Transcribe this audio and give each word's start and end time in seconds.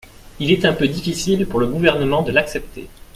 Il 0.39 0.49
est 0.51 0.65
un 0.65 0.73
peu 0.73 0.87
difficile 0.87 1.45
pour 1.45 1.59
le 1.59 1.67
Gouvernement 1.67 2.23
de 2.23 2.31
l’accepter. 2.31 2.87